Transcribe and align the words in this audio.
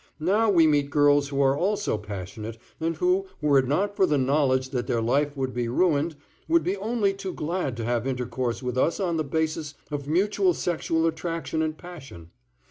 Now 0.19 0.49
we 0.49 0.65
meet 0.65 0.89
girls 0.89 1.27
who 1.27 1.39
are 1.43 1.55
also 1.55 1.95
passionate 1.95 2.57
and 2.79 2.95
who, 2.97 3.27
were 3.39 3.59
it 3.59 3.67
not 3.67 3.95
for 3.95 4.07
the 4.07 4.17
knowledge 4.17 4.71
that 4.71 4.87
their 4.87 4.99
life 4.99 5.37
would 5.37 5.53
be 5.53 5.67
ruined, 5.67 6.15
would 6.47 6.63
be 6.63 6.75
only 6.77 7.13
too 7.13 7.33
glad 7.33 7.77
to 7.77 7.85
have 7.85 8.07
intercourse 8.07 8.63
with 8.63 8.79
us 8.79 8.99
on 8.99 9.17
the 9.17 9.23
basis 9.23 9.75
of 9.91 10.07
mutual 10.07 10.55
sexual 10.55 11.05
attraction 11.05 11.61
and 11.61 11.77
passion. 11.77 12.31